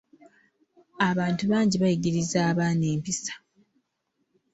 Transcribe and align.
Abantu 1.09 1.43
bangi 1.51 1.75
bayigiriza 1.83 2.37
abaana 2.51 2.85
empisa. 2.93 3.33